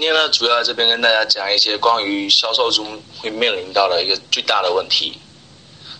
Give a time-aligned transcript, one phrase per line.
[0.00, 5.20] 今天呢，主要在这边跟大家讲一些关于销售中会面临到的一个最大的问题，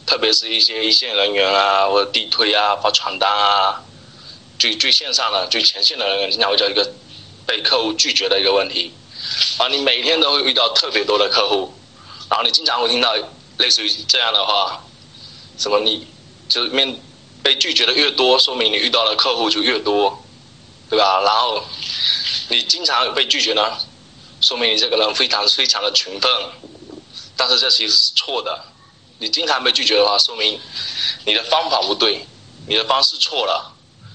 [0.06, 3.78] 特别是一些一线人员啊，或者地推啊、发传单啊，
[4.59, 6.91] 最最线上的、最前线的人员，经常会叫一个
[7.47, 8.91] 被客户拒绝的一个问题。
[9.59, 11.70] 啊，你每天都会遇到特别多的客户，
[12.30, 13.14] 然后你经常会听到
[13.59, 14.83] 类似于这样的话。
[15.59, 15.78] 什么？
[15.78, 16.06] 你
[16.48, 16.98] 就面
[17.42, 20.19] 被拒绝的越多，说明你遇到的客户就越多，
[20.89, 21.20] 对吧？
[21.23, 21.62] 然后
[22.48, 23.77] 你经常被拒绝呢，
[24.41, 26.30] 说明你这个人非常非常的勤奋，
[27.37, 28.59] 但是这其实是错的。
[29.19, 30.59] 你经常被拒绝的话，说明
[31.27, 32.25] 你的方法不对，
[32.67, 33.70] 你的方式错了。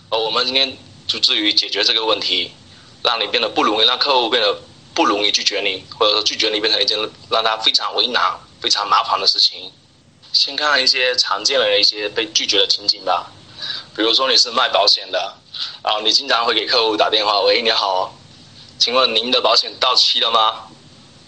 [0.10, 0.76] 而我们今天
[1.08, 2.52] 就至于解决这个问题，
[3.04, 4.56] 让你变得不容易，让客户变得
[4.96, 6.98] 不容易拒绝你，或者说拒绝你变成一件
[7.30, 8.24] 让他非常为难、
[8.60, 9.72] 非常麻烦的事情。
[10.34, 13.32] 先看一些常见的一些被拒绝的情景吧，
[13.96, 15.38] 比如说你是卖保险的，
[15.84, 18.12] 然后你经常会给客户打电话，喂，你好，
[18.78, 20.64] 请问您的保险到期了吗？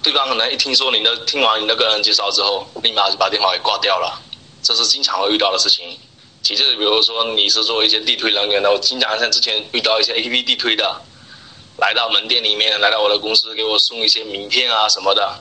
[0.03, 4.21] 对方可能一听说您的，听完您的个人介绍之后，立马就把电话给挂掉了，
[4.61, 5.97] 这是经常会遇到的事情。
[6.43, 11.01] 其次，比如说你是做一些地推人员的，我经常像之前遇到一些 A P P 地推的，
[11.77, 15.39] 来到门店里面，来到我的公司给我送一些名片啊什么的，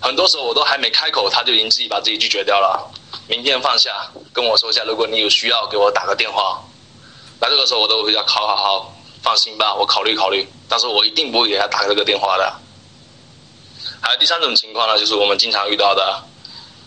[0.00, 2.90] 很多时候我都还没开口，他就已经自己把自己拒绝掉了。
[3.28, 6.62] 名片放下，跟我说一下，如果你有需要，给我打个电话。
[7.40, 10.48] 那这个时候我都会讲，好好好，放心吧，我考虑考虑。
[10.68, 12.54] 但是我一定不会给他打这个电话的。
[14.00, 16.22] 还有第三种情况呢，就是我们经常遇到的，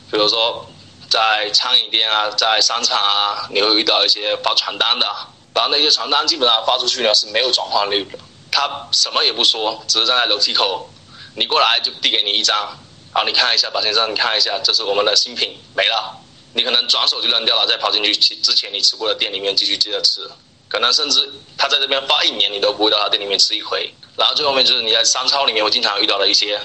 [0.10, 0.66] 比如说
[1.10, 5.06] 在餐饮店啊，在商场啊，你会遇到一些发传单的，
[5.54, 8.18] 然后那些传单基本上发出去呢是没有转换率的，
[8.52, 10.90] 他什么也不说，只是站在楼梯口，
[11.36, 12.78] 你过来就递给你一张，
[13.12, 16.20] 好，你看一下，宝先生，你看一下，这是我们的新品，没了。
[16.56, 20.30] 你可能转手就扔掉了，再跑进去之前你吃过的店里面继续接着吃，
[20.74, 23.94] 可能甚至他在这边发一年你都不会到他店里面吃一回。
[24.18, 26.60] 然后最后面就是你在商超里面会经常遇到的一些，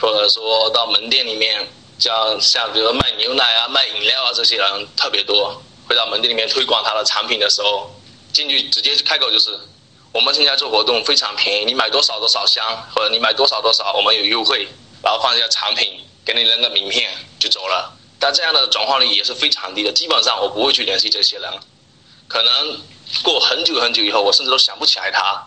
[0.00, 1.68] 或者说到门店里面，
[1.98, 7.90] 像像比如说卖牛奶啊、卖饮料啊这些人特别多，会到门店里面推广他的产品的时候，
[8.32, 9.50] 进去直接开口就是，
[10.12, 12.64] 我们现在做活动非常便宜，你买多少多少箱，
[12.94, 14.66] 或者你买多少多少我们有优惠，
[15.02, 17.92] 然后放一下产品，给你扔个名片就走了。
[18.18, 21.52] 但这样的转化率也是非常低的，基本上我不会去联系这些人，
[22.28, 22.80] 可能
[23.22, 25.46] 过很久很久以后，我甚至都想不起来他，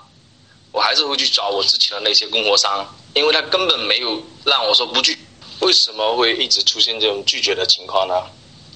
[0.72, 5.18] 我还是会去找我之前的那些供货商，因为他根本没有让我说不拒。
[5.62, 8.14] 为什么会一直出现这种拒绝的情况呢？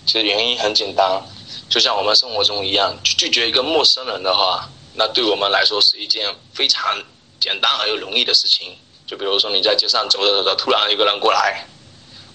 [0.06, 1.22] 其实原因很简单，
[1.70, 6.98] 就像我们生活中一样，拒绝一个陌生人的话，那对我们来说是一件非常
[7.40, 8.76] 简单而又容易的事情。
[9.06, 11.66] 就比如说你在街上走着走着，突然一个人过来。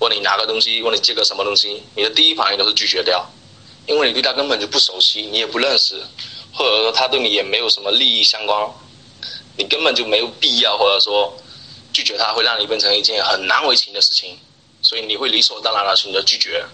[0.01, 3.25] 问你拿个东西，问你借个什么东西，你的第一反应都是拒绝掉，
[3.87, 6.03] 因为你对他根本就不熟悉，你也不认识，
[6.55, 8.71] 或者说他对你也没有什么利益相关，
[9.57, 11.37] 你根本就没有必要，或者说
[11.93, 14.39] 拒绝他会让你变成一件很难为情的事情，
[14.83, 16.65] 所以你会理所当然的选择拒绝。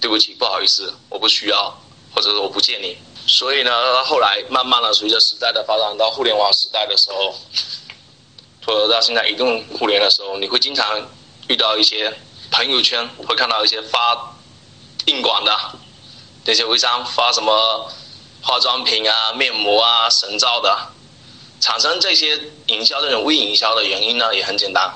[0.00, 1.72] 对不起，不好意思，我不需要，
[2.14, 2.98] 或者说我不借你。
[3.26, 7.32] 所以呢，后来慢慢的随着时代的发展到互联网时代的时候，
[8.66, 11.08] 或者到现在移动互联的时候，你会经常
[11.48, 12.12] 遇到一些。
[12.54, 14.36] 朋友圈会看到一些发
[15.06, 15.58] 硬广的
[16.44, 17.90] 那些微商发什么
[18.42, 20.76] 化妆品啊、面膜啊、神皂的，
[21.60, 24.92] 产生这些营销这种微营销的原因呢，也很简单，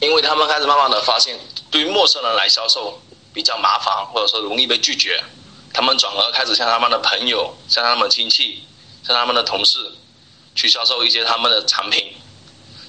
[0.00, 1.38] 因为他们开始慢慢的发现，
[1.70, 2.98] 对于陌生人来销售
[3.34, 5.22] 比较麻烦，或者说容易被拒绝，
[5.74, 8.64] 他们转而开始向他们的朋友、向他们亲戚、
[9.06, 9.78] 向他们的同事
[10.54, 12.14] 去销售一些他们的产品。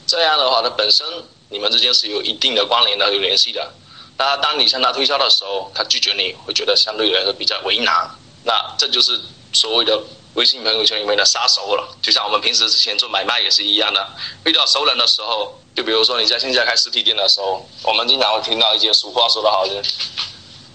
[0.08, 1.06] 这样的话，它本身
[1.50, 3.72] 你们之间是有一定的关联的、有联系的。
[4.17, 8.09] 那当你向他推销的时候，他拒绝你会觉得相对来说比较为难。
[8.43, 9.20] 那这就是
[9.53, 10.02] 所谓的
[10.34, 11.98] 微信朋友圈里面的杀手了。
[12.02, 14.09] 就像我们平时之前做买卖也是一样的，
[14.46, 19.94] 遇到熟人的时候，就比如说你在线下开实体店的时候，我们经常会听到一些俗话说得好，就是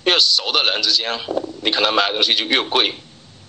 [0.04, 1.18] 越熟的人之间，
[1.62, 2.94] 你可能买的东西就越贵，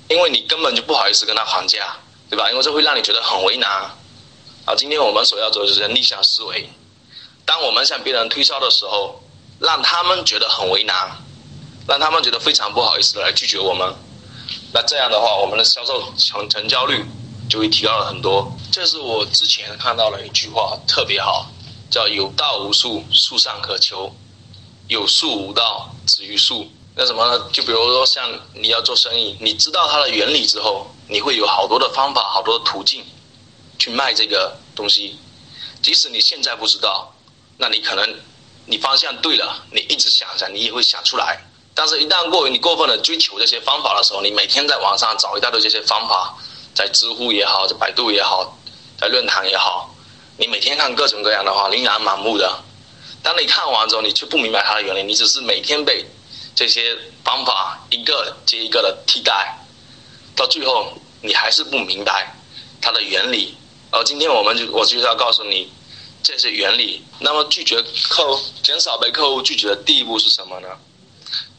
[0.10, 1.96] 因为你根本就不好意思跟他还价，
[2.30, 2.50] 对吧？
[2.52, 3.70] 因为这会让你觉得很为难。
[4.66, 6.70] 啊，今天我们所要做的就是逆向思维，
[7.46, 9.22] 当我们向别人推销的时候。
[9.60, 11.18] 让他们觉得很为难，
[11.88, 13.92] 让他们觉得非常不好意思来拒绝我们，
[14.80, 17.04] 那这样的话，我们的销售成成交率
[17.50, 18.48] 就会提高了很多。
[18.72, 21.50] 这是我之前看到了一句话，特别好，
[21.90, 24.16] 叫“有道无术，术上可求”。
[24.88, 26.72] 有术无道，止于术。
[26.94, 27.50] 那什么呢？
[27.52, 33.04] 就比如说像你要做生意，你知道它的原理之后，你会有好多的方法，好多途径
[33.80, 35.18] 去卖这个东西。
[35.82, 37.12] 即使你现在不知道，
[37.58, 38.08] 那你可能
[38.68, 41.42] 你方向对了，你一直想想，你也会想出来。
[41.80, 46.36] 但是，一旦过于你过分的追求这些方法的时候，你每天在网上找一大堆这些方法，
[46.74, 48.58] 在知乎也好，在百度也好，
[49.00, 49.88] 在论坛也好，
[50.40, 52.64] 你每天看各种各样的话，琳琅满目的。
[53.22, 56.04] 当你看完之后，你却不明白它的原理，你只是每天被
[56.56, 59.56] 这些方法一个接一个的替代，
[60.36, 60.92] 到最后
[61.22, 62.36] 你还是不明白
[62.82, 63.56] 它的原理。
[63.92, 65.72] 而今天我们就我就是要告诉你
[66.24, 67.04] 这些原理。
[67.20, 67.80] 那么拒绝
[68.10, 70.70] 客，减少被客户拒绝的第一步是什么呢？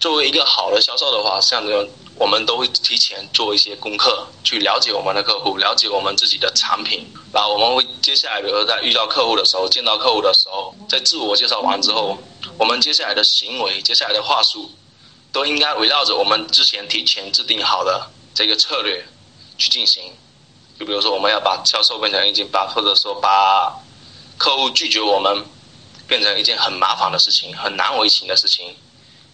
[0.00, 7.06] 作为一个好的销售的话，像这种我们都会提前做一些功课，去了解我们的客户，了解我们自己的产品。
[7.32, 12.16] 然后我们会接下来，比如说在遇到客户的时候，见到客户的时候，在自我介绍完之后，
[12.58, 14.70] 我们接下来的行为，接下来的话术，
[15.32, 19.04] 都应该围绕着我们之前提前制定好的这个策略
[19.56, 20.12] 去进行。
[20.78, 23.74] 就比如说，我们要把销售变成一件把，或者说把
[24.36, 25.44] 客户拒绝我们
[26.06, 28.76] 变成一件很麻烦的事情，很难为情的事情。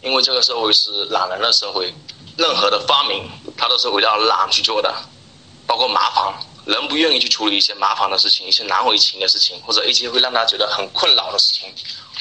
[0.04, 1.92] 因为这个社会是懒人的社会，
[2.36, 4.94] 任何的发明它都是围绕懒去做的，
[5.66, 6.34] 包括麻烦，
[6.66, 11.74] 人不愿意去处理一些麻烦的事情，一些难为情的事情，或者一些会让他觉得很困扰的事情，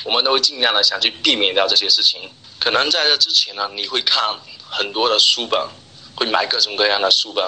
[0.06, 2.32] 我们都会尽量的想去避免掉这些事情。
[2.58, 4.24] 可能在这之前呢，你会看
[4.70, 5.60] 很多的书本，
[6.16, 7.44] 会买各种各样的书本，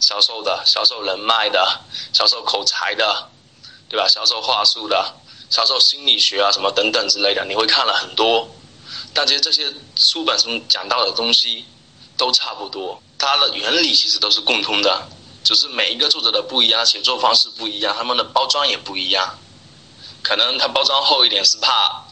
[0.00, 1.80] 销售的、销售人脉的、
[2.12, 3.28] 销售口才的，
[3.88, 4.08] 对吧？
[4.08, 5.14] 销售话术的、
[5.48, 8.48] 销售心理学啊什么等等之类的，你会看了很多。
[9.12, 11.64] 但其实这些书本中讲到的东西
[12.16, 15.08] 都差不多，它的原理其实都是共通的，
[15.42, 19.38] 只是每一个作者的不一样，写作方式不一样，他们的包装也不一样。
[20.22, 22.04] 可能他包装厚一点是怕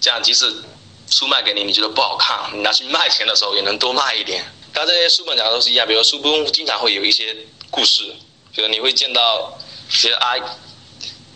[0.00, 0.64] 这样，即使
[1.10, 4.44] 书卖给你，你觉得不好看，你拿去卖钱的时候也能多卖一点。
[4.72, 7.36] 但这些书本讲的都是一样，比如书中经常会有一些
[7.70, 8.02] 故事，
[8.54, 9.56] 比如你会见到
[9.88, 10.40] 一些爱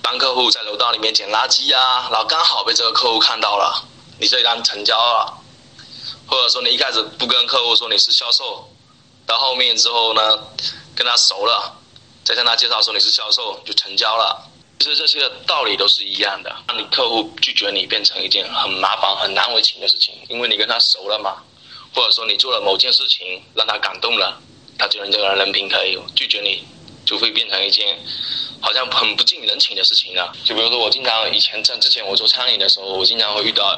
[0.03, 3.89] 帮客户在楼道里面捡垃圾啊，然后刚好被这个客户看到了。
[4.19, 5.43] 你这一单成交了，
[6.27, 8.69] 或者说你一开始不跟客户说你是销售，
[9.27, 10.21] 到后面之后呢，
[10.95, 11.77] 跟他熟了，
[12.25, 14.49] 再向他介绍说你是销售就成交了。
[14.79, 21.43] 其实这些道理都是一样的，让你客户拒绝你变成一件很麻烦、很难为情的事情，因为你跟他熟了嘛，
[21.95, 24.41] 或者说你做了某件事情让他感动了，
[24.79, 26.65] 他觉得你这个人人品可以，拒绝你
[27.05, 27.99] 就会变成一件。
[28.65, 30.25] 好像很不近人情的事情呢。
[30.45, 33.77] 就比如说，我经常以前在之前我做餐饮的时候，我经常会遇到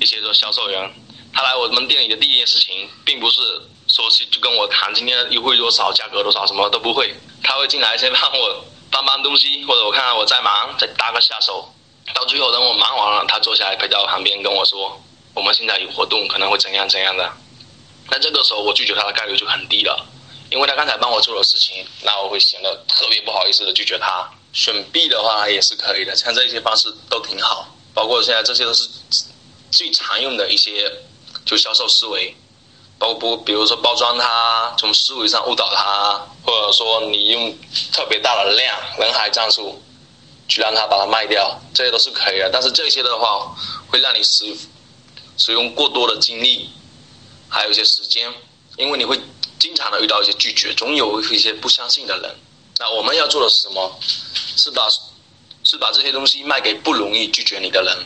[0.00, 0.92] 一些做销售员，
[1.32, 3.40] 他来我们店里的第一件事情，并不是
[3.88, 7.14] 说是就跟我谈今天优惠多少、价格多少，什么都不会。
[7.42, 11.72] 他会进来先帮我搬搬东西，或者我看到我在忙，再搭个下手。
[12.14, 15.00] 到最后等我忙完了，他坐下来陪在我旁边跟我说
[15.34, 17.32] ：“我们现在有活动，可能会怎样怎样的。”
[18.10, 20.06] 那这个时候我拒绝他的概率就很低了。
[20.48, 24.30] 因为他刚才帮我做的事情，那我会显得特别不好意思的拒绝他。
[24.52, 27.66] 选 B 的话也是可以的，像这些方式都挺好。
[27.92, 28.88] 包括现在这些都是
[29.70, 30.90] 最常用的一些
[31.44, 32.34] 就销售思维，
[32.98, 37.58] 包括比如说包装他，从思维上误导他，或者说你用
[37.92, 39.82] 特别大的量人海战术
[40.48, 42.50] 去让他把它卖掉，这些都是可以的。
[42.52, 43.54] 但是这些的话
[43.88, 44.56] 会让你使
[45.36, 46.70] 使用过多的精力，
[47.48, 48.32] 还有一些时间，
[48.76, 49.18] 因为你会。
[49.58, 52.30] 经常的遇到一些拒绝，总有一些不相信的人。
[52.76, 53.98] 那我们要做的是什么？
[54.54, 54.86] 是把
[55.64, 57.96] 是把这些东西卖给不容易拒绝你的人，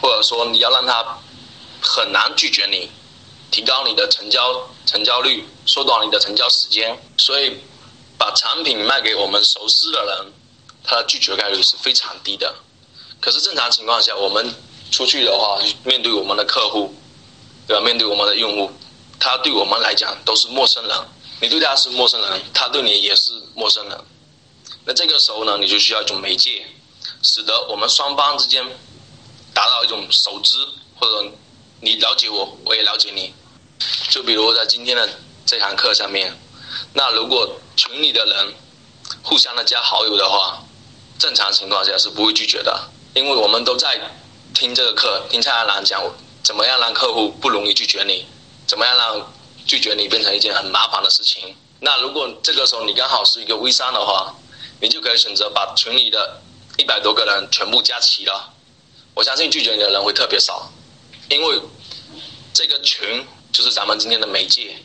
[0.00, 1.18] 或者说你要让他
[1.80, 2.90] 很难拒绝你，
[3.50, 6.98] 提高你的成交成交率，缩短你的成交时间。
[7.16, 7.58] 所以，
[8.18, 10.32] 把产品卖给我们熟悉的人，
[10.84, 12.54] 他的拒绝概率是非常低的。
[13.20, 14.54] 可是正常情况下，我们
[14.90, 16.94] 出去的话，面对我们的客户，
[17.66, 17.82] 对吧？
[17.82, 18.70] 面对我们的用户。
[19.18, 20.96] 他对我们来讲都是陌生人，
[21.40, 23.98] 你对他是陌生人，他对你也是陌生人。
[24.84, 26.66] 那这个时候呢，你就需要一种媒介，
[27.22, 28.62] 使得我们双方之间
[29.56, 30.58] 达到一种熟知，
[31.00, 31.32] 或者
[31.80, 33.32] 你了解我，我也了解你。
[34.10, 35.08] 就比如在今天的
[35.46, 36.30] 这堂课上面，
[36.92, 38.54] 那如果群里的人
[39.22, 40.62] 互相的加好友的话，
[41.18, 43.98] 正常情况下是不会拒绝的，因为我们都在
[44.52, 46.02] 听这个课，听蔡安兰讲
[46.44, 48.26] 怎么样让客户不容易拒绝你。
[48.66, 49.32] 怎么样让
[49.66, 51.56] 拒绝你变成一件很麻烦的事情？
[51.80, 54.34] 那如果这个时候你刚好是一个微商的话，
[54.82, 56.42] 你就可以选择把群里的
[56.76, 58.52] 一百多个人全部加齐了。
[59.16, 60.70] 我相信拒绝你的人会特别少，
[61.30, 61.58] 因为
[62.52, 64.76] 这个群就是咱们今天的媒介，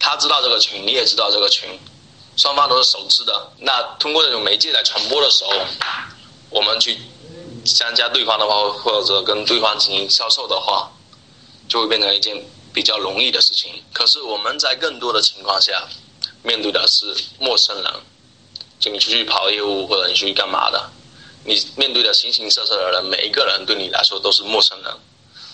[0.00, 1.68] 他知道这个群，你也知道这个群，
[2.38, 3.52] 双方都是熟知的。
[3.58, 5.52] 那通过这种媒介来传播的时候，
[6.48, 6.96] 我们去
[7.66, 10.90] 相加对方的话，或者跟对方进行销售的话，
[11.68, 12.42] 就会变成一件
[12.72, 13.84] 比较容易的事情。
[13.92, 15.86] 可是我们在更多的情况下，
[16.42, 17.92] 面对的是陌生人，
[18.80, 20.90] 就你出去跑业务或者你出去干嘛的，
[21.46, 24.92] 你面对的形形色色的人，每一个人对你来说都是陌生人。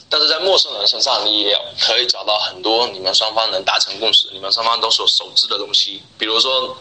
[0.08, 6.02] 但是在陌生人身上，你也可以找到很多你们双方能达成共识、你们双方都所熟知的东西。
[6.18, 6.76] 比如说，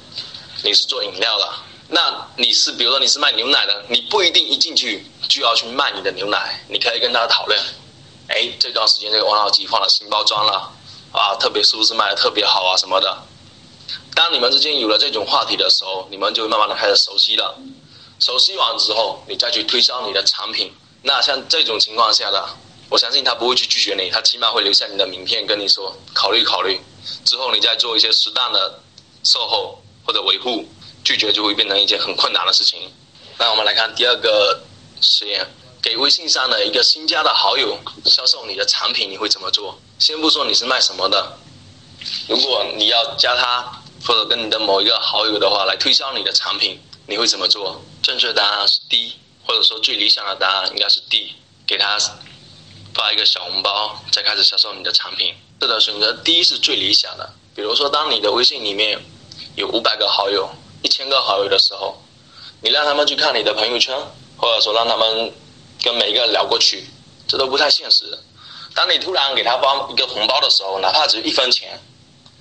[0.64, 1.50] 你是做饮料的，
[1.88, 7.58] 那你是比如说你是卖牛奶的，你不一定一进去就要去卖你的牛奶，你可以跟他讨论，
[8.28, 10.70] 哎，这段时间这个王老吉换了新包装了，
[11.14, 13.18] 啊，特别是不是卖的特别好啊什么的。
[14.14, 17.58] 当你们之间有了这种话题的时候，你们就慢慢的开始熟悉了。
[18.22, 20.74] 熟悉完之后，你再去推销你的产品。
[21.04, 22.48] 那像这种情况下的。
[22.92, 26.78] 我相信他不会去拒绝你，他起码会留下你的名片，跟你说考虑考虑，
[27.24, 28.82] 之后你再做一些适当的
[29.24, 30.66] 售后或者维护，
[31.02, 32.92] 拒绝就会变成一件很困难的事情。
[33.38, 34.62] 那我们来看第二个
[35.00, 35.48] 实验，
[35.82, 39.80] 给微信上的一个新加的好友销售你的产品，你会怎么做？
[39.98, 41.38] 先不说你是卖什么的，
[42.28, 47.82] 如果你要加他或者跟你的某一个好友的话来推销你的产品，你会怎么做？
[48.02, 49.14] 正确答案是 D，
[49.46, 51.98] 或者说最理想的答案应该是 D，给他。
[52.94, 55.34] 发一个小红包，再开始销售你的产品。
[55.62, 57.34] 是的，选择 D 是最理想的。
[57.56, 59.00] 比如说，当你的微信里面
[59.56, 60.50] 有五百个好友、
[60.84, 61.98] 一千个好友的时候，
[62.62, 63.98] 你让他们去看你的朋友圈，
[64.36, 65.34] 或者说让他们
[65.82, 66.86] 跟每一个人聊过去，
[67.30, 68.20] 这都不太现实。
[68.76, 71.80] 当你突然给他发一个红包的时候，哪怕只有一分钱，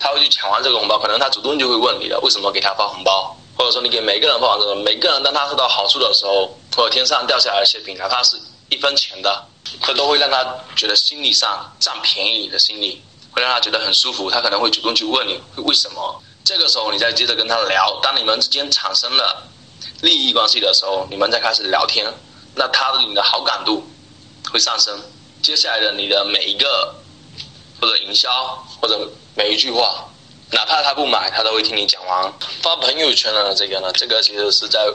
[0.01, 8.41] 他会去抢完这个红包，可能他主动就会问你了为什么给他发红包，或者说你给每个人发完之后，每个人当他受到好处的时候，或者天上掉下来的馅饼，哪怕是
[8.71, 9.45] 一分钱的。
[9.83, 10.43] 这都会让他
[10.75, 14.31] 觉得心理上占便宜的心理，会让他觉得很舒服。
[14.31, 16.23] 他可能会主动去问你为什么。
[16.43, 19.47] 这个时候你再接着跟他聊，当你们之间产生了
[20.01, 22.11] 利益关系的时候，你们再开始聊天，
[22.55, 23.85] 那他的你的好感度
[24.51, 24.99] 会上升。
[25.43, 26.95] 接下来的你的每一个
[27.79, 28.31] 或者营销
[28.81, 30.09] 或者每一句话，
[30.53, 32.33] 哪怕他不买，他都会听你讲完。
[32.63, 34.93] 发朋友圈的这个呢，这个其实是在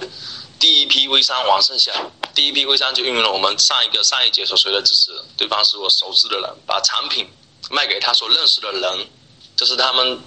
[0.59, 1.91] 第一批微商完胜下。
[2.33, 7.25] 第一批微商就运用了我们上一个上一节所说的知识，对方是我熟知的人，把产品
[7.69, 9.07] 卖给他所认识的人，
[9.55, 10.19] 这是他们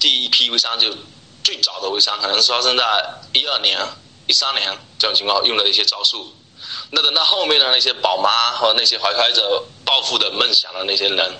[0.00, 0.88] 第一批微商就
[1.44, 2.84] 最早的微商，可能是发生在
[3.32, 3.78] 一二年、
[4.26, 6.34] 一三年这种情况用的一些招数。
[6.90, 11.32] 那等到后面的那些宝妈和那些怀揣着暴富的梦想的那些人，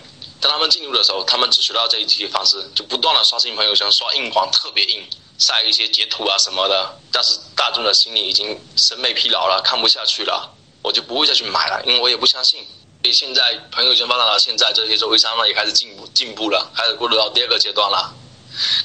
[0.43, 5.09] 当他们进入的时候，他们只学到这一些方式，就不断的刷新朋友圈，刷硬广，特别硬。
[5.39, 10.49] 晒一些截图啊什么的，但是大众的心里已经审美疲劳了，看不下去了，
[10.83, 12.61] 我就不会再去买了，因为我也不相信。
[13.03, 18.15] 所以现在朋友圈发展到现在，这些做微商呢也开始进步进步了，开始过渡到第二个阶段了，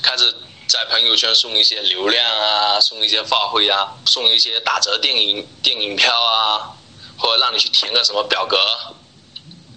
[0.02, 0.34] 开始
[0.68, 6.74] 在朋友圈送一些流量啊，送一些话费啊，送一些打折电影电影票啊，
[7.20, 8.58] 或者让你去填个什么表格，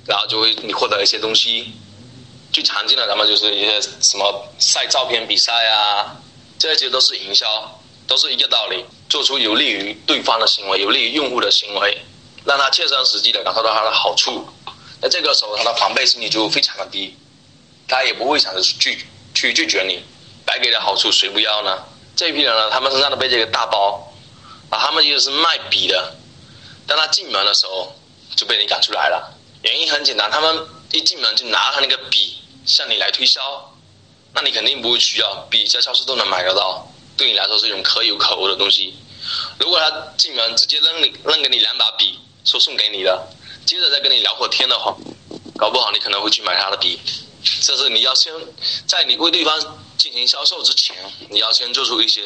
[0.06, 1.72] 然后就会你获得一些东西。
[2.52, 6.16] 最常见的咱们就是一些什么晒照片比赛啊。
[6.58, 11.96] 这些都是营销，都是一个道理，做出有利于对方的行为，有利于用户的行为，
[12.44, 14.46] 让他切身实际的感受到他的好处。
[15.00, 17.16] 那这个时候他的防备心理就非常的低，
[17.88, 20.04] 他也不会想着去拒去拒绝你，
[20.44, 21.82] 白给的好处谁不要呢？
[22.14, 24.12] 这一批人呢，他们身上都背着一个大包，
[24.68, 26.14] 啊，他们就是卖笔的，
[26.86, 27.96] 当他进门的时候
[28.36, 29.34] 就被你赶出来了。
[29.62, 33.66] 原因很简单，他们一进门就拿他那个笔向你来推销。
[34.32, 36.86] 那你肯定不会需要，笔在超市都能买得到，
[37.16, 38.94] 对你来说是一种可有可无的东西。
[39.58, 43.28] 如果他进门直接扔你扔给你两把笔，说送给你的，
[43.66, 44.96] 接着再跟你聊会天的话，
[45.58, 46.98] 搞不好你可能会去买他的笔。
[47.60, 48.32] 这是你要先
[48.86, 49.58] 在你为对方
[49.98, 50.96] 进行销售之前，
[51.28, 52.22] 你要先做出一些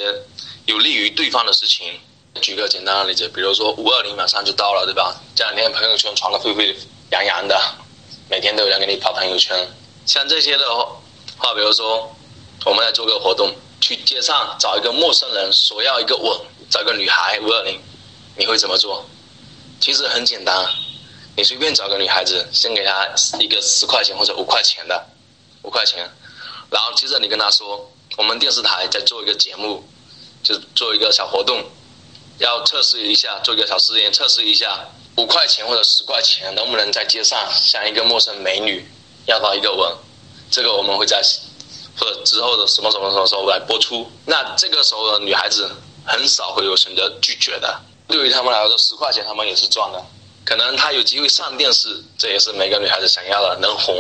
[0.67, 1.99] 有利于对方的事情。
[2.43, 5.19] 举个简单的例子，比如说五二零马上就到了，对吧？
[5.35, 6.77] 这两天朋友圈传的沸沸
[7.11, 7.59] 洋洋的，
[8.29, 9.69] 每天都有人给你发朋友圈，
[10.07, 10.65] 像这些的。
[11.37, 12.15] 话话比如说，
[12.65, 17.79] 我们来做个活动，去街上找一个陌生人索要一个吻，找个女孩五二零，
[18.37, 19.05] 你会怎么做？
[19.81, 20.65] 其实很简单，
[21.37, 23.09] 你随便找个女孩子，先给她
[23.41, 25.07] 一个十块钱或者五块钱的，
[25.63, 26.09] 五块钱，
[26.71, 29.85] 然后接着你跟她说，我们电视台在做一个节目，
[30.43, 31.63] 就做一个小活动，
[32.39, 38.85] 要测试一下，做一个小实验，测试一下五块钱或者十块钱能不能在街上向一个陌生美女
[39.27, 39.93] 要到一个吻。
[40.51, 41.23] 这个我们会在
[41.99, 44.11] 或者之后的什么什么什么时候来播出。
[44.27, 45.71] 那这个时候的女孩子
[46.05, 47.81] 很少会有选择拒绝的。
[48.07, 50.05] 对于他们来说，十块钱他们也是赚的。
[50.45, 53.97] 可能她有机会上电视，这也是每个女孩子想要的，能红，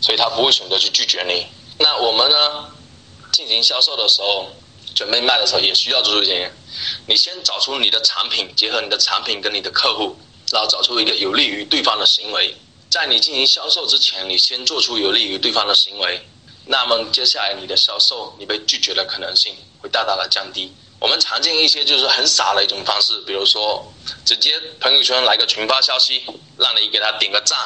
[0.00, 1.46] 所以她不会选择去拒绝你。
[1.78, 2.66] 那我们呢，
[3.30, 4.48] 进行销售的时候，
[4.94, 6.50] 准备卖的时候，也需要做出一点。
[7.06, 10.16] 你先找出你的产品，结合你的产品跟你的客户，
[10.52, 12.54] 然后找出一个有利于对方的行为。
[12.90, 16.20] 在你进行销售之前，你先做出有利于对方的行为，
[16.66, 20.70] 那么接下来你的销售你被拒绝的可能性会大大的降低。
[21.00, 23.82] 我们常见一些就是很傻的一种方式，比如说
[24.24, 26.22] 直接朋友圈来个群发消息，
[26.58, 27.58] 让你给他点个赞，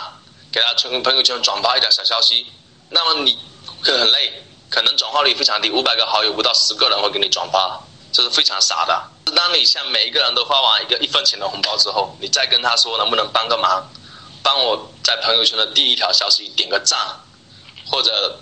[0.52, 2.46] 给他从朋友圈转发一条小消息，
[2.88, 3.36] 那么你
[3.84, 4.32] 会很累，
[4.70, 7.78] 可能转化率非常低，五百个好友不到十个人会给你转发，
[8.12, 9.10] 这是非常傻的。
[9.34, 13.84] 当你向每一个人都发完一个一分钱的红包之后，你再跟他说能不能帮个忙。
[14.42, 16.96] 帮我在朋友圈的第一条消息点个赞，
[17.90, 18.38] 或者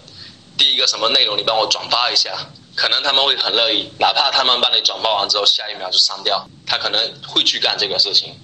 [0.59, 2.37] 第一个什么内容你帮我转发一下，
[2.77, 8.39] 可能他们会很乐意，哪怕他们帮你转发完之后下一秒就删掉，他可能会去干这个事情，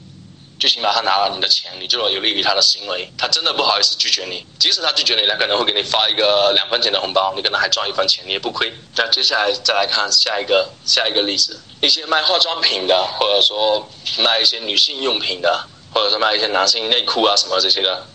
[0.60, 8.72] 最起码他拿了你的钱，你就有利于他的行为，他真的不好意思拒绝你，即使他拒绝你，他可能会给你发一个两分钱的红包，你可能还赚一分钱，你也不亏。
[8.94, 13.88] 那接下来再来看下一个下一个例子，一些卖化妆品的，或者说
[14.18, 15.66] 卖一些女性用品的。
[15.92, 18.06] 或者是卖一些男性内裤啊什么这些的，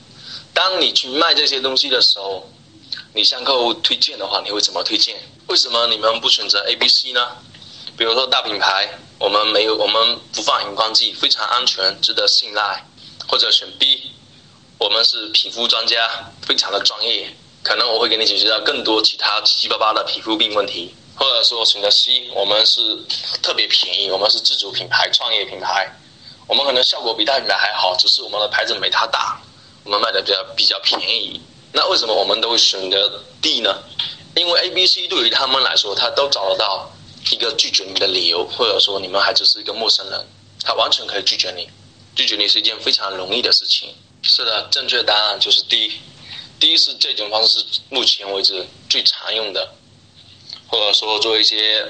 [0.53, 2.49] 当你去卖这些东西的时候，
[3.13, 5.13] 你向客户推荐的话，你会怎么推荐？
[5.47, 7.35] 为什么你们不选择 A、B、C 呢？
[7.97, 12.85] 比如说大品牌，我们没有，我们不放荧光剂，非常安全，值得信赖。
[13.27, 14.11] 或者选 B，
[14.77, 16.09] 我们是皮肤专家，
[16.45, 20.93] 非常的专业，可能我会给你解决到更多其他七七八八的皮肤病问题。
[21.17, 22.81] 或者说选择 C，我们是
[23.41, 25.89] 特别便宜，我们是自主品牌、创业品牌。
[26.45, 29.41] 我们可能效果比大品牌还好，只是我们的牌子没它大，
[29.85, 31.41] 我们卖的比较比较便宜。
[31.71, 33.75] 那为什么我们都会选择 D 呢？
[34.35, 36.91] 因为 A、B、C 对于他们来说，他都找得到
[37.31, 40.27] 一个拒绝你的理由，或者说你们还只是一个陌生人，
[40.63, 41.69] 他完全可以拒绝你。
[42.15, 43.93] 拒绝你是一件非常容易的事情。
[44.21, 45.99] 是的，正确答案就是 D。
[46.59, 49.73] D 是这种方式是目前为止最常用的，
[50.67, 51.85] 或者说做一些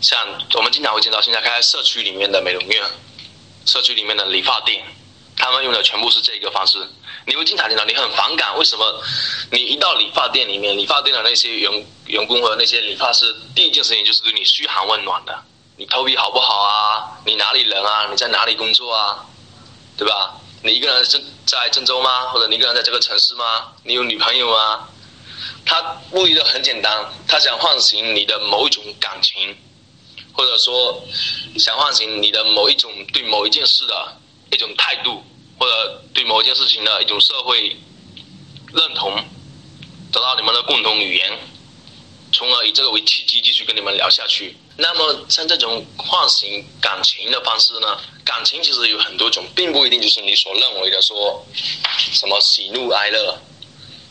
[0.00, 2.82] 像我们经常会见到现在开在社区里面的美容院。
[3.66, 4.82] 社区里面的理发店，
[5.36, 6.78] 他们用的全部是这个方式。
[7.26, 9.02] 你会经常听到，你很反感，为什么？
[9.50, 15.42] 你一到理发店里面，理发店的那些员员工和那些理发师，第一件事情就是对你嘘寒问暖的。
[15.76, 17.18] 你头皮好不好啊？
[17.24, 18.06] 你哪里人啊？
[18.10, 19.24] 你在哪里工作啊？
[19.96, 20.34] 对吧？
[20.62, 22.28] 你一个人在在郑州吗？
[22.28, 23.72] 或者你一个人在这个城市吗？
[23.84, 24.88] 你有女朋友吗？
[25.64, 29.56] 他目的都很简单，他想唤醒你的某一种感情。
[30.32, 31.02] 或者说，
[31.58, 34.16] 想唤醒你的某一种对某一件事的
[34.52, 35.22] 一种态度，
[35.60, 37.76] 或者对某一件事情的一种社会
[38.72, 39.14] 认同，
[40.10, 41.38] 找到你们的共同语言，
[42.32, 44.56] 从而以这个为契机继续跟你们聊下去。
[44.78, 48.00] 那么，像这种唤醒感情的方式呢？
[48.24, 51.44] 感情其实有很多种，并不一定就是你所认为的说
[52.12, 53.38] 什么喜怒哀乐。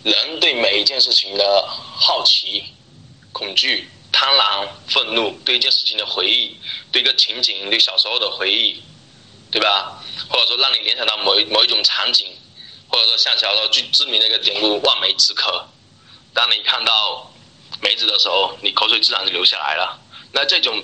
[0.03, 2.63] 人对每一件事情的好奇、
[3.33, 3.89] 恐惧。
[4.11, 6.57] 贪婪、愤怒，对一件事情的回忆，
[6.91, 8.81] 对一个情景，对小时候的回忆，
[9.51, 9.98] 对吧？
[10.27, 12.27] 或者说让你联想到某一某一种场景，
[12.89, 15.67] 或者说像小时候最知名的一个典故“望梅止渴”。
[16.33, 17.31] 当你看到
[17.81, 19.99] 梅子的时候，你口水自然就流下来了。
[20.31, 20.83] 那这种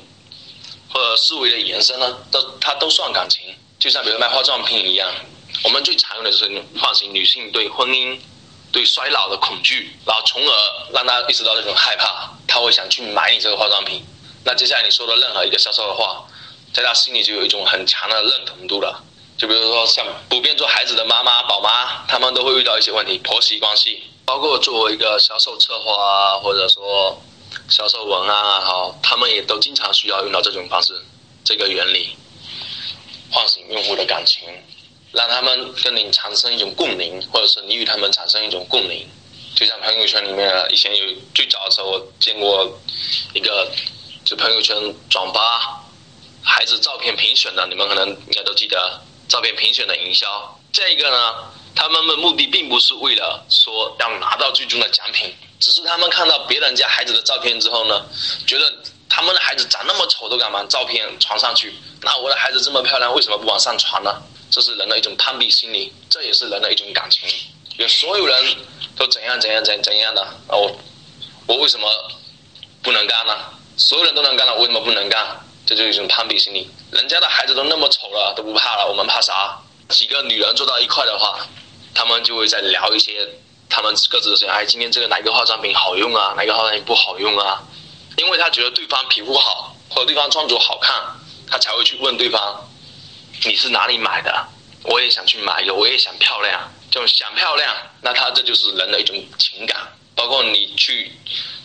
[0.94, 3.56] 或者思维的延伸呢，都它都算感情。
[3.80, 5.12] 就像比如卖化妆品一样，
[5.64, 8.18] 我们最常用的就是唤醒女性对婚姻。
[8.72, 10.54] 对衰老的恐惧，然后从而
[10.92, 14.04] 让他意识到这种害怕，他会想去买你这个化妆品。
[14.44, 16.28] 那接下来你说的任何一个销售的话，
[16.74, 19.02] 在他心里就有一种很强的认同度了。
[19.46, 27.16] 就比如说像普遍做孩子的妈妈、宝妈，他们都会遇到一些问题，婆媳关系，包括作为一个销售策划啊，或者说
[27.70, 31.00] 销售文案啊，好，他们也都经常需要用到这种方式，
[31.44, 32.18] 这个原理，
[33.30, 34.50] 唤醒用户的感情。
[35.12, 39.08] 让他们跟你产生一种共鸣，或者是你与他们产生一种共鸣，
[39.56, 41.06] 就像朋友圈里面，以前有
[41.36, 42.68] 最早的时候我见过
[43.36, 43.72] 一个，
[44.26, 44.76] 就朋友圈
[45.08, 45.80] 转发
[46.44, 50.60] 孩子照片评选的，你们可能应该都记得照片评选的营销。
[50.72, 51.34] 这一个呢，
[51.76, 58.06] 他们的目的并不是为了说要拿到最终的奖品，只是他们看到别人家孩子的照片之后呢，
[58.46, 58.74] 觉得
[59.10, 64.22] 他们的孩子长那么丑都敢把照片传上去，那我的孩子这么漂亮，为什么不往上传呢？
[64.52, 67.28] 这是人的一种攀比心理，这也是人的一种感情。
[67.78, 68.56] 有所有人
[68.96, 70.78] 都怎样怎样怎怎样的，我
[71.48, 71.90] 我为什么
[72.84, 73.34] 不能干呢？
[73.78, 75.45] 所有人都能干了，我为什么不能干？
[75.66, 76.70] 这就是一种攀比心理。
[76.92, 79.60] 人家的孩子都那么丑了，都不怕了，我们怕啥？
[79.90, 81.40] 几个女人坐到一块的话，
[81.94, 83.28] 他们就会在聊一些
[83.70, 84.50] 他们各自的事情。
[84.50, 86.34] 哎，今天这个哪个化妆品好用啊？
[86.38, 87.62] 哪个化妆品不好用啊？
[88.18, 90.96] 因为他觉得对方皮肤好，或者对方穿着好看，
[91.48, 92.70] 他才会去问对方。
[93.44, 94.48] 你是哪里买的？
[94.84, 97.76] 我也想去买一个，我也想漂亮，就想漂亮。
[98.02, 99.78] 那他这就是人的一种情感，
[100.16, 101.12] 包括你去，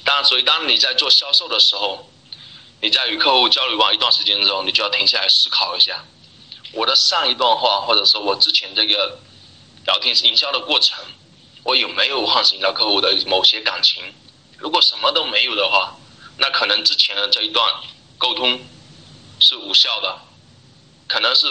[0.05, 2.09] 当所以当你在做销售的时候，
[2.83, 6.03] 你在与客户交流完一段时间之后，你就要停下来思考一下，
[6.73, 9.19] 我的上一段话，或者说我之前这个
[9.85, 10.99] 聊天营销的过程，
[11.63, 14.03] 我有没有唤醒到客户的某些感情？
[14.57, 15.95] 如果什么都没有的话，
[16.39, 17.71] 那可能之前的这一段
[18.17, 18.59] 沟通
[19.41, 20.19] 是无效的，
[21.07, 21.47] 可能是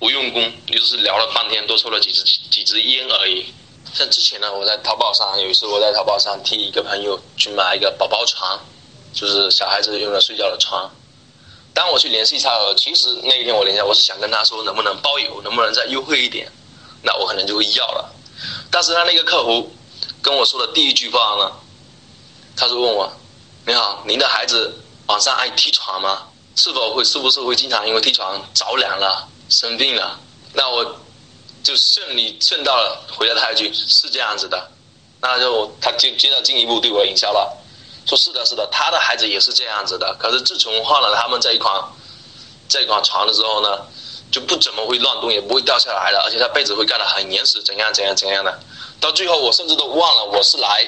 [0.00, 3.46] 无用功，你就是聊了半天，多抽了几支几支烟而已。
[3.94, 8.60] 像之前呢，我在淘宝上有一次，我在淘宝上替一个朋友去买一个宝宝床，
[9.16, 10.88] 就是小孩子用来睡觉的床。
[11.74, 16.48] 当我去联系他了，其实那一天我联系，我是想跟他说能不能包邮，能不能再优惠一点，
[17.02, 18.14] 那我可能就会要了。
[18.70, 19.68] 但是他那个客服
[20.22, 21.50] 跟我说的第一句话呢，
[22.54, 23.10] 他是问我
[23.66, 24.72] ：“你好，您的孩子
[25.06, 26.28] 晚上爱踢床吗？
[26.54, 30.20] 是否会是不是会经常因为踢床着凉了、生病了？”
[30.54, 31.00] 那我。
[31.62, 34.70] 就顺利顺道了，回了他一句是这样子的，
[35.20, 37.52] 那就他就接着进一步对我营销了，
[38.06, 40.16] 说是的，是的，他的孩子也是这样子的。
[40.18, 41.82] 可是自从换了他们这一款
[42.68, 43.80] 这一款床的时候呢，
[44.30, 48.58] 就不怎么会乱动，也不会掉下来了，而且他被子会盖得很严实，怎样怎样怎样的。
[49.00, 50.86] 到最后我甚至都忘了我是来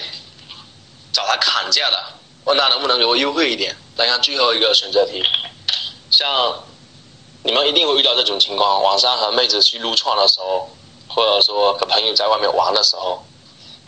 [1.13, 2.05] 找他砍价的，
[2.45, 3.77] 问他能不能给我优惠一点。
[3.97, 5.23] 来看最后一个选择题，
[6.11, 6.65] 像。
[7.45, 10.69] 你们一定会遇到这种情况：晚上和妹子去撸串的时候，
[11.09, 13.23] 或者说和朋友在外面玩的时候，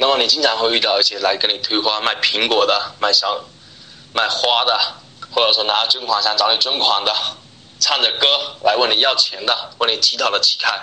[0.01, 3.39] 那么你经常会遇到一些来跟你推花、卖苹果的、卖小、
[4.15, 4.81] 卖花的，
[5.31, 7.15] 或者说拿捐款箱找你捐款的，
[7.79, 8.27] 唱着歌
[8.65, 10.81] 来问你要钱的，问你乞讨的乞丐。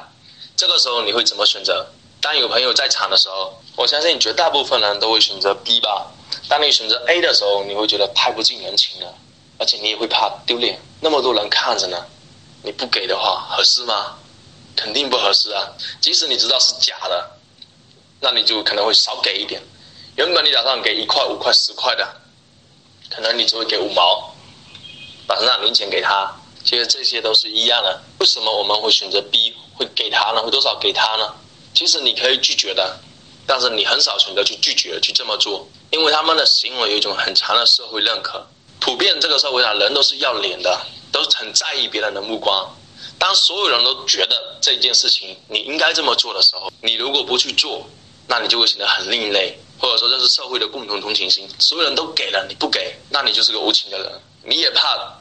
[0.56, 1.84] 这个时候你会怎么选择？
[2.21, 6.06] 当有朋友在场的时候，我相信绝大部分人都会选择 B 吧。
[6.47, 9.12] 当你选择 A 的时候，你会觉得太不近人情了，
[9.58, 12.06] 而且你也会怕丢脸，那么多人看着呢。
[12.62, 14.15] 你不给的话合适吗？
[14.75, 15.73] 肯定不合适啊！
[15.99, 17.32] 即使你知道是假的，
[18.19, 19.62] 那你就可能会少给一点。
[20.15, 22.08] 原本你打算给一块、五块、十块的，
[23.10, 24.34] 可能你只会给五毛，
[25.27, 26.34] 把那零钱给他。
[26.63, 28.01] 其实这些都是一样的。
[28.19, 30.41] 为什么我们会选择 B 会给他呢？
[30.41, 31.34] 会多少给他呢？
[31.73, 32.99] 其实你可以拒绝的，
[33.45, 38.45] 但是你很少选择去拒绝去这么做，因为他们的行为有一种很强的社会认可。
[38.80, 40.80] 普遍这个社会上人都是要脸的。
[41.10, 42.69] 都是很在意别人的目光。
[43.17, 47.88] 当所有人都觉得这件事情你应该这么做的时候，你如果不去做，
[48.27, 51.47] 那你就会显得很另类，或者说这是社会的共同同情心。
[51.59, 54.11] 所有人都给了，你不给，那你就是个无情的人。
[54.43, 55.17] 你也怕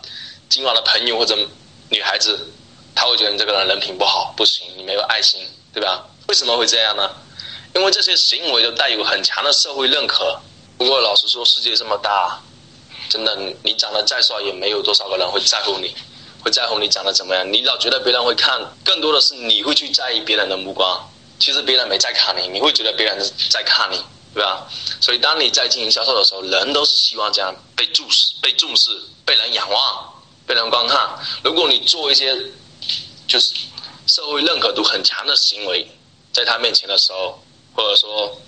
[0.48, 1.36] 今晚的朋友或者
[1.88, 2.52] 女孩子，
[2.94, 5.40] 他会觉得你这个人人品不好，不行，你没有爱心，
[5.72, 6.04] 对吧？
[6.28, 7.10] 为什么会这样呢？
[7.74, 10.40] 因为这些行为都带有很强的社会认可。
[10.78, 12.40] 不过老实说，世界这么大。
[13.08, 15.94] 真的，你长得再帅，也没有多少个人会在乎你，
[16.42, 17.46] 会在乎你长得怎么样。
[17.52, 21.08] 你老觉得别人会看，更多的是你会去在意别人的目光。
[21.38, 23.18] 其实别人没在看你，你会觉得别人
[23.50, 24.02] 在看你，
[24.34, 24.66] 对吧？
[25.00, 28.90] 所以当你在进行销售的时候，人都是希望这样被注视、被重视、
[29.24, 30.14] 被人仰望、
[30.46, 31.18] 被人观看。
[31.42, 32.36] 如果你做一些
[33.26, 33.54] 就是
[34.06, 35.86] 社会认可度很强的行为，
[36.32, 37.42] 在他面前的时候，
[37.74, 38.40] 或者说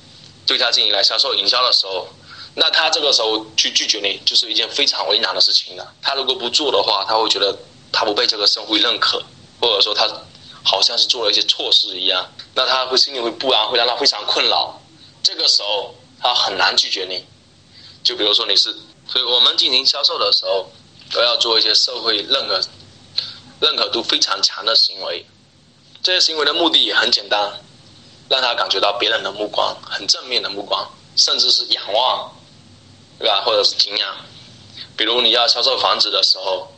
[0.46, 2.08] 对他进行来销售营销的时候。
[2.54, 5.94] 那他这个时候去拒绝你，就是一件非常为难的事情了。
[6.02, 7.56] 他如果不做的话，他会觉得
[7.92, 9.22] 他不被这个社会认可，
[9.60, 10.08] 或者说他
[10.64, 12.30] 好像是做了一些错事一样。
[12.54, 14.80] 那他会心里会不安，会让他非常困扰。
[15.22, 17.24] 这个时候他很难拒绝你。
[18.02, 18.74] 就比如说你是，
[19.08, 20.66] 所以我们进行销售的时候，
[21.12, 22.60] 都要做一些社会认可、
[23.60, 25.26] 认可度非常强的行为。
[26.02, 27.52] 这些行为的目的也很简单，
[28.28, 32.32] 让他感觉到别人的目光很正面的目光，甚至是仰望。
[33.20, 33.42] 对吧？
[33.44, 34.16] 或者是敬仰，
[34.96, 36.72] 比如你要销售房子的时候，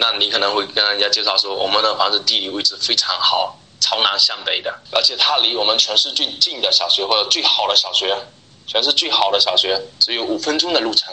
[0.00, 8.16] 那你可能会跟人家介绍说，我们的房子地理位置非常好，朝南向北的，而且它离我们全市最近的小学或者最好的小学，
[8.64, 11.12] 全市最好的小学只有五分钟的路程，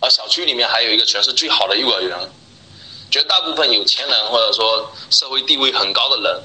[0.00, 2.30] 而小区里面还有一个全市最好的幼儿园，
[3.10, 6.42] 绝大部分有钱人或者说社会地位很高的人，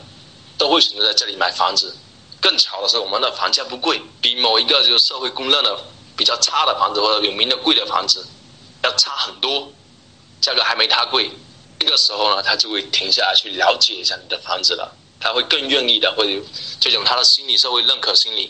[0.58, 1.94] 都会选择在这里买房子。
[2.40, 5.78] 更巧的是，我们的房价不贵，比某一个就是社会公认的。
[6.18, 8.26] 比较差的房子或者有名的贵的房子，
[8.84, 9.70] 要差很多，
[10.40, 11.30] 价格还没它贵。
[11.80, 16.32] 这个时候呢，他就会停下来去了解一下你的房子了，他会更愿意的，或者
[16.80, 18.50] 这种他的心理社会认可心理，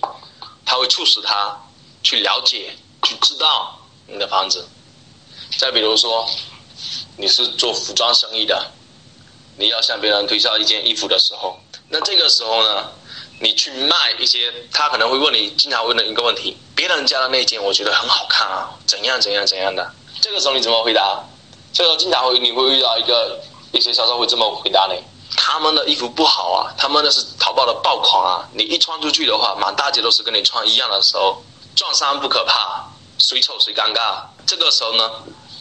[0.66, 1.60] 他会促使他
[2.04, 4.68] 去了解、去知道你的房子。
[5.58, 6.28] 再比如说，
[7.18, 8.72] 你是做服装生意的，
[9.58, 11.60] 你要向别人推销一件衣服的时候，
[11.90, 12.92] 那这个时候呢？
[13.42, 19.94] 你去卖一些，他可能会问你经常问的一个问题：别人家的那件我觉得很好看啊，怎样怎样怎样的？
[20.22, 21.22] 这个时候你怎么回答？
[21.76, 23.38] 所以说经常会你会遇到一个
[23.74, 24.98] 一些销售会这么回答你：
[25.36, 31.44] 他们的衣服不好啊，他们那是淘宝的爆款啊，你一穿出去的话，满大街都是跟你穿一样的时候，
[31.76, 32.86] 撞衫不可怕，
[33.20, 34.24] 谁丑谁尴尬。
[34.46, 35.12] 这个时候呢，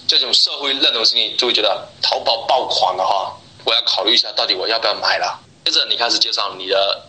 [0.07, 5.37] 这种社会认同心理就会觉得淘宝爆款的话，我要考虑一下到底我要不要买了。
[5.65, 7.03] 接着你开始介绍你的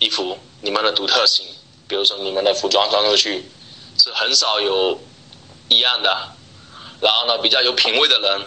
[0.00, 1.46] 衣服，你们的独特性，
[1.88, 3.50] 比如说你们的服装穿出去
[3.98, 4.98] 是很少有
[5.68, 6.33] 一样的，
[7.04, 8.46] 然后呢，比较有品味的人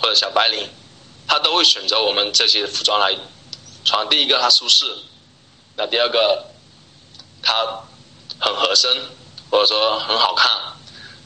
[0.00, 0.66] 或者小白领，
[1.26, 3.14] 他都会选择我们这些服装来
[3.84, 4.08] 穿。
[4.08, 4.86] 第一个，它舒适；
[5.76, 6.46] 那第二个，
[7.42, 7.52] 它
[8.40, 8.90] 很合身，
[9.50, 10.50] 或者说很好看。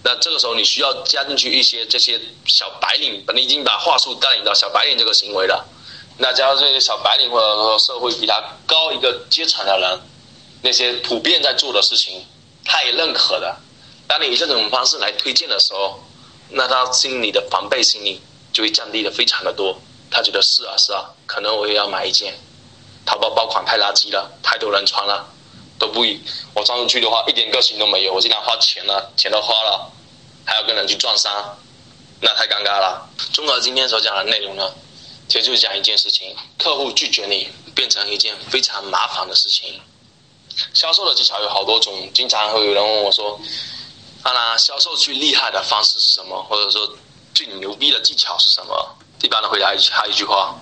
[0.03, 5.65] 那这个时候你需要加进去一些这些小白领，你已经把话术带领到小白领这个行为了。
[6.19, 10.01] 那加入这些小白领或者说社会比他高一个阶层的人，
[10.63, 12.27] 那些普遍在做的事情，
[12.65, 13.57] 他也认可的。
[14.09, 16.03] 当你以这种方式来推荐的时候，
[16.53, 18.21] 那他心里的防备心理
[18.53, 19.77] 就会降低的非常的多。
[20.11, 22.35] 他觉得是啊是啊，可能我也要买一件。
[23.05, 25.29] 淘宝爆款太垃圾了，太多人穿了。
[25.79, 26.07] 都不
[26.55, 29.91] 我穿出去的话一点个性都没有，我竟然花钱了，钱都花了，
[30.45, 31.33] 还要跟人去撞衫，
[32.21, 33.11] 那太尴尬了。
[33.33, 34.73] 综合今天所讲的内容呢，
[35.27, 39.81] 其实就是讲一件事情：客户拒绝你变成一件非常麻烦的事情。
[40.73, 43.41] 销售的技巧有好多种，经常会有人问我说
[44.23, 46.43] ：“当然销售最厉害的方式是什么？
[46.45, 46.97] 或者说
[47.35, 50.55] 最牛逼的技巧是什么？”一般的回答一还一句话：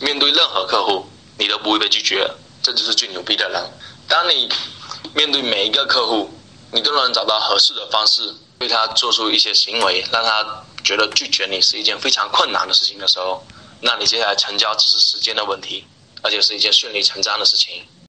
[0.00, 1.06] 面对任何客户，
[1.38, 2.28] 你都不会被拒绝，
[2.62, 3.62] 这就是最牛逼的人。
[4.08, 4.48] 当你
[5.14, 6.28] 面对每一个客户，
[6.72, 13.44] 你都能找到合适的方式对他做出一些行为，让他觉得拒绝你是一件非常困难的事情的时候，
[13.80, 15.84] 那你接下来成交只是时间的问题，
[16.22, 17.86] 而且是一件顺理成章的事情。